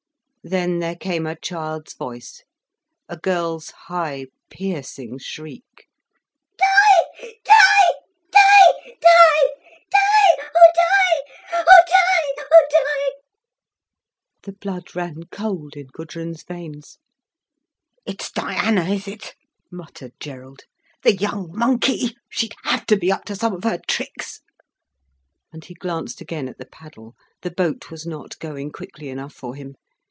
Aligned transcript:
Then 0.43 0.79
there 0.79 0.95
came 0.95 1.27
a 1.27 1.35
child's 1.39 1.93
voice, 1.93 2.41
a 3.07 3.15
girl's 3.15 3.69
high, 3.85 4.25
piercing 4.49 5.19
shriek: 5.19 5.87
"Di—Di—Di—Di—Oh 6.57 8.93
Di—Oh 8.95 10.63
Di—Oh 11.53 11.83
Di!" 11.87 12.33
The 14.41 14.53
blood 14.53 14.95
ran 14.95 15.25
cold 15.31 15.75
in 15.75 15.89
Gudrun's 15.93 16.41
veins. 16.41 16.97
"It's 18.07 18.31
Diana, 18.31 18.85
is 18.85 19.07
it," 19.07 19.35
muttered 19.71 20.13
Gerald. 20.19 20.61
"The 21.03 21.15
young 21.17 21.51
monkey, 21.55 22.17
she'd 22.31 22.55
have 22.63 22.87
to 22.87 22.97
be 22.97 23.11
up 23.11 23.25
to 23.25 23.35
some 23.35 23.53
of 23.53 23.63
her 23.63 23.77
tricks." 23.87 24.41
And 25.53 25.63
he 25.65 25.75
glanced 25.75 26.19
again 26.19 26.49
at 26.49 26.57
the 26.57 26.65
paddle, 26.65 27.13
the 27.43 27.51
boat 27.51 27.91
was 27.91 28.07
not 28.07 28.39
going 28.39 28.71
quickly 28.71 29.09
enough 29.09 29.33
for 29.35 29.53
him. 29.53 29.75